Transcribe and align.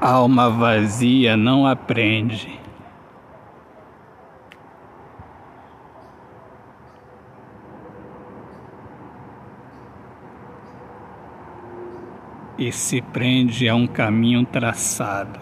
Alma 0.00 0.48
vazia 0.48 1.36
não 1.36 1.66
aprende. 1.66 2.56
E 12.56 12.70
se 12.70 13.02
prende 13.02 13.68
a 13.68 13.74
um 13.74 13.88
caminho 13.88 14.46
traçado. 14.46 15.40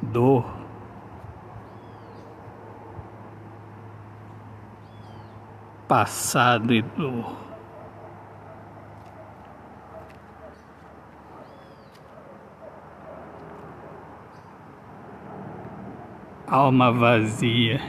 Dor. 0.00 0.56
Passado 5.86 6.72
e 6.72 6.80
dor. 6.80 7.45
Alma 16.46 16.92
vazia. 16.92 17.80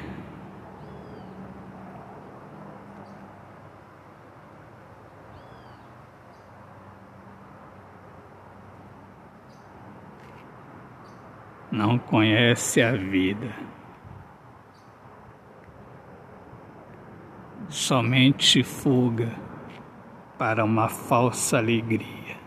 Não 11.72 12.00
conhece 12.00 12.82
a 12.82 12.94
vida. 12.94 13.54
Somente 17.70 18.64
fuga 18.64 19.32
para 20.38 20.64
uma 20.64 20.90
falsa 20.90 21.58
alegria. 21.58 22.47